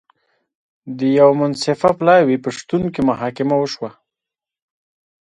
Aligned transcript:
د 0.97 0.99
یوه 1.17 1.33
منصفه 1.41 1.89
پلاوي 1.99 2.37
په 2.43 2.49
شتون 2.57 2.83
کې 2.93 3.01
محاکمه 3.09 3.55
وشوه. 3.57 3.91